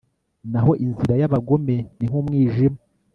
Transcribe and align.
naho 0.51 0.71
inzira 0.85 1.13
y'abagome 1.21 1.75
ni 1.97 2.05
nk'umwijima 2.09 2.79